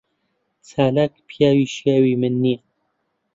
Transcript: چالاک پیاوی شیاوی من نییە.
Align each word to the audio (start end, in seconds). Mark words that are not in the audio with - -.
چالاک 0.67 1.13
پیاوی 1.27 1.65
شیاوی 1.75 2.15
من 2.21 2.33
نییە. 2.43 2.59